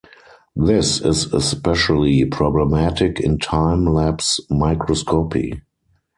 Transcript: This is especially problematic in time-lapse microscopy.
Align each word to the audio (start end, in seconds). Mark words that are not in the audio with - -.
This 0.55 0.99
is 0.99 1.31
especially 1.31 2.25
problematic 2.25 3.19
in 3.19 3.37
time-lapse 3.37 4.39
microscopy. 4.49 5.61